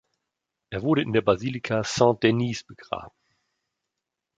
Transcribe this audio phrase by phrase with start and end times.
[0.71, 3.13] Er wurde in der Basilika Saint-Denis begraben.